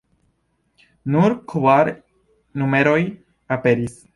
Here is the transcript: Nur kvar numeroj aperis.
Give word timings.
Nur 1.15 1.35
kvar 1.53 1.91
numeroj 2.63 2.99
aperis. 3.59 4.05